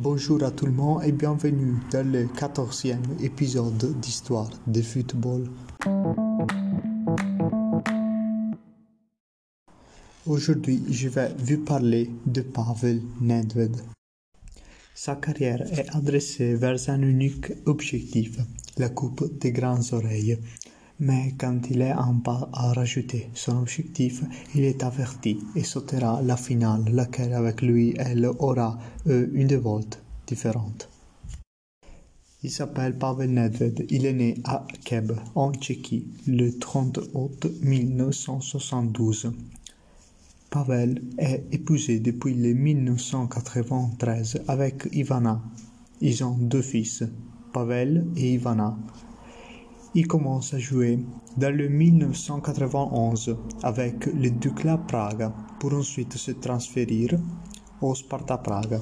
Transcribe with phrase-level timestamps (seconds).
[0.00, 5.50] Bonjour à tout le monde et bienvenue dans le quatorzième épisode d'Histoire de football.
[10.24, 13.76] Aujourd'hui, je vais vous parler de Pavel Nedved.
[14.94, 18.38] Sa carrière est adressée vers un unique objectif,
[18.76, 20.38] la Coupe des Grandes Oreilles.
[21.00, 24.24] Mais quand il est en pas à rajouter son objectif,
[24.54, 30.88] il est averti et sautera la finale, laquelle avec lui, elle aura une dévolte différente.
[32.42, 33.86] Il s'appelle Pavel Nedved.
[33.90, 39.32] Il est né à Keb, en Tchéquie, le 30 août 1972.
[40.48, 45.42] Pavel est épousé depuis le 1993 avec Ivana.
[46.00, 47.02] Ils ont deux fils,
[47.52, 48.78] Pavel et Ivana.
[49.94, 50.98] Il commence à jouer
[51.36, 57.08] dans le 1991 avec le Dukla Praga pour ensuite se transférer
[57.80, 58.80] au Sparta Praga.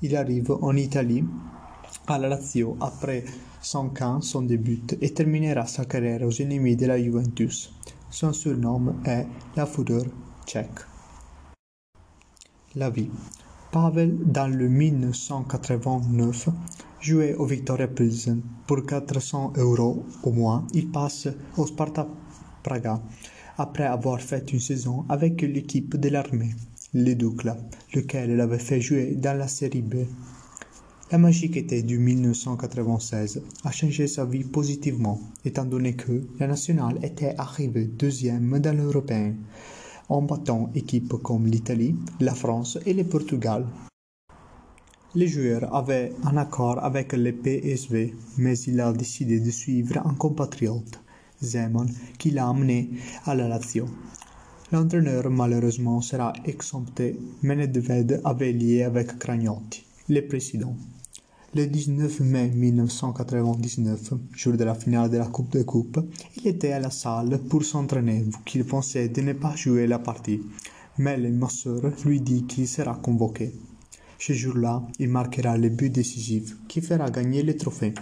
[0.00, 1.24] Il arrive en Italie
[2.06, 3.24] à la Lazio après
[3.60, 7.72] 5 ans son début et terminera sa carrière aux ennemis de la Juventus.
[8.10, 10.04] Son surnom est la foudre
[10.46, 10.80] tchèque.
[12.74, 13.10] La vie.
[13.70, 16.48] Pavel, dans le 1989,
[17.04, 18.40] jouait au Victoria Pilsen.
[18.66, 22.08] Pour 400 euros au mois, il passe au Sparta
[22.62, 23.02] Praga
[23.58, 26.54] après avoir fait une saison avec l'équipe de l'armée,
[26.94, 27.58] le Dukla,
[27.94, 29.96] lequel il avait fait jouer dans la série B.
[31.12, 36.98] La magique était du 1996 a changé sa vie positivement, étant donné que la nationale
[37.02, 39.34] était arrivée deuxième dans l'européen,
[40.08, 43.66] en battant équipes comme l'Italie, la France et le Portugal.
[45.16, 50.14] Les joueurs avaient un accord avec le PSV, mais il a décidé de suivre un
[50.14, 51.00] compatriote,
[51.40, 52.90] Zeman, qui l'a amené
[53.24, 53.86] à la Lazio.
[54.72, 60.74] L'entraîneur malheureusement sera exempté, mais Nedved avait lié avec Cragnotti, le président.
[61.54, 66.00] Le 19 mai 1999, jour de la finale de la Coupe des Coupes,
[66.38, 70.42] il était à la salle pour s'entraîner, qu'il pensait de ne pas jouer la partie.
[70.98, 73.52] Mais le masseur lui dit qu'il sera convoqué.
[74.26, 77.92] Ce jour-là, il marquera le but décisif qui fera gagner le trophée?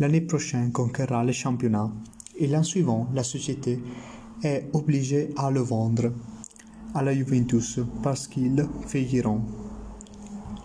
[0.00, 1.88] L'année prochaine conquérera le championnat
[2.36, 3.78] et l'an suivant, la société
[4.42, 6.12] est obligée à le vendre
[6.94, 9.42] à la Juventus parce qu'ils failliront.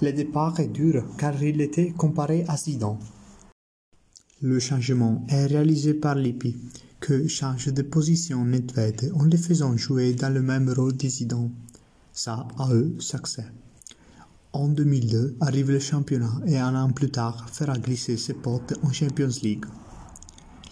[0.00, 2.96] Le départ est dur car il était comparé à Zidane.
[4.40, 6.56] Le changement est réalisé par Lippi,
[7.00, 11.50] que change de position Nedved en les faisant jouer dans le même rôle de Zidane.
[12.14, 13.44] Ça a eu succès.
[14.58, 18.90] En 2002 arrive le championnat et un an plus tard fera glisser ses potes en
[18.90, 19.66] Champions League.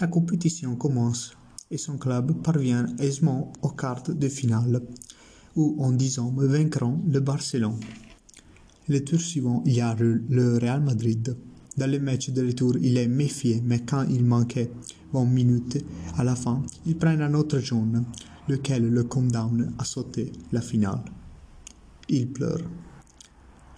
[0.01, 1.37] La compétition commence
[1.71, 4.81] et son club parvient aisément aux quarts de finale,
[5.55, 7.79] où en 10 ans vaincront le Barcelone.
[8.89, 11.37] Le tour suivant, il y a le Real Madrid.
[11.77, 14.71] Dans le match de retour, il est méfié, mais quand il manquait
[15.13, 15.85] 20 minutes
[16.17, 18.07] à la fin, il prend un autre jaune,
[18.49, 21.05] lequel le condamne à sauter la finale.
[22.09, 22.63] Il pleure.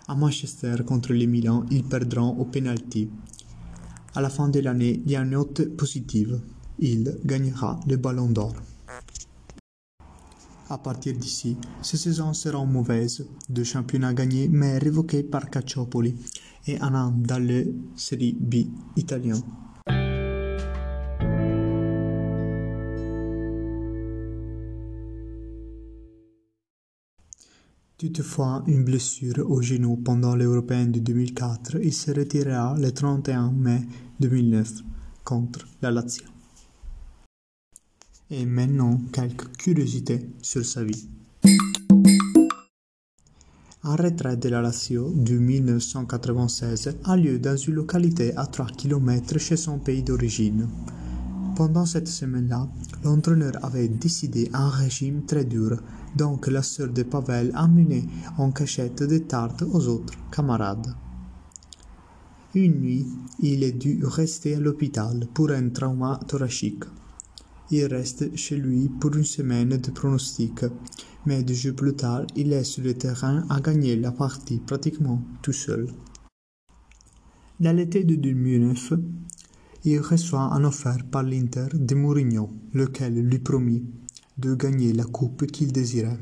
[0.09, 3.11] À Manchester contre les Milan, ils perdront au penalty.
[4.15, 6.41] À la fin de l'année, il y a une note positive.
[6.78, 8.55] Il gagnera le Ballon d'Or.
[10.69, 13.27] À partir d'ici, ces saisons seront mauvaises.
[13.49, 16.15] Deux championnats gagnés mais révoqués par Calciopoli
[16.69, 19.41] et un an dans le Série B italien.
[27.99, 33.81] Toutefois, une blessure au genou pendant l'Européen de 2004, il se retirera le 31 mai
[34.21, 34.83] 2009
[35.25, 36.27] contre la Lazio.
[38.31, 41.09] Et maintenant, quelques curiosités sur sa vie.
[43.83, 49.39] Un retrait de la Lazio de 1996 a lieu dans une localité à 3 km
[49.39, 50.69] chez son pays d'origine.
[51.56, 52.69] Pendant cette semaine-là,
[53.03, 55.81] l'entraîneur avait décidé un régime très dur,
[56.15, 58.05] donc la sœur de Pavel a mené
[58.37, 60.94] en cachette des tartes aux autres camarades.
[62.55, 63.06] Une nuit,
[63.41, 66.85] il est dû rester à l'hôpital pour un trauma thoracique.
[67.70, 70.67] Il reste chez lui pour une semaine de pronostic,
[71.25, 75.23] mais deux jours plus tard, il est sur le terrain à gagner la partie pratiquement
[75.41, 75.87] tout seul.
[77.58, 78.93] Dans de 2009,
[79.87, 83.85] il reçoit un offre par l'Inter de Mourinho, lequel lui promit
[84.37, 86.19] de gagner la coupe qu'il désirait.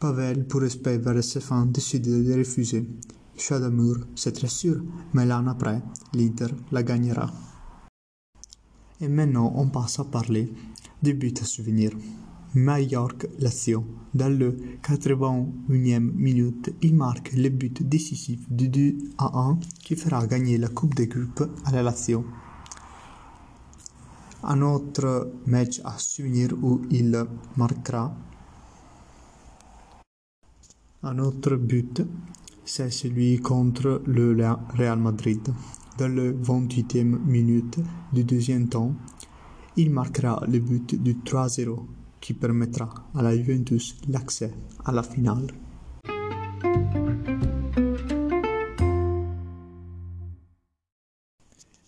[0.00, 2.84] Pavel, pour respect vers ses fans, décide de refuser.
[3.38, 4.82] Choix d'amour, c'est très sûr,
[5.14, 5.80] mais l'an après,
[6.14, 7.32] l'Inter la gagnera.
[9.00, 10.52] Et maintenant, on passe à parler
[11.00, 11.92] des buts à souvenir.
[12.54, 13.84] Mallorca-Lazio.
[14.14, 20.26] Dans le 81e minute, il marque le but décisif du 2 à 1 qui fera
[20.26, 22.24] gagner la Coupe des Coupes à la Lazio.
[24.42, 27.24] Un autre match à souvenir où il
[27.56, 28.14] marquera
[31.02, 32.02] un autre but,
[32.64, 34.36] c'est celui contre le
[34.76, 35.40] Real Madrid.
[35.98, 37.78] Dans le 28e minute
[38.12, 38.92] du deuxième temps,
[39.76, 41.78] il marquera le but du 3-0
[42.20, 44.52] qui permettra à la Juventus l'accès
[44.84, 45.46] à la finale.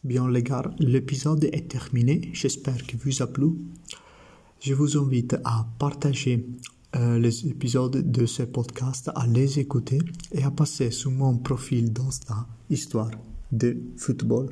[0.09, 2.31] Bien les gars, l'épisode est terminé.
[2.33, 3.51] J'espère qu'il vous a plu.
[4.59, 6.47] Je vous invite à partager
[6.97, 9.99] euh, les épisodes de ce podcast, à les écouter
[10.33, 13.11] et à passer sur mon profil d'Insta Histoire
[13.53, 14.49] de football.